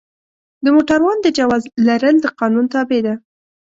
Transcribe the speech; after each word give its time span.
د 0.63 0.65
موټروان 0.75 1.17
د 1.21 1.27
جواز 1.37 1.61
لرل 1.87 2.15
د 2.21 2.25
قانون 2.39 2.65
تابع 2.73 2.99
ده. 3.05 3.13